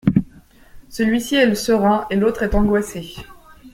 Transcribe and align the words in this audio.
Celui-ci 0.89 1.35
est 1.35 1.53
serein 1.53 2.07
et 2.09 2.15
l’autre 2.15 2.41
est 2.41 2.55
angoissée. 2.55 3.13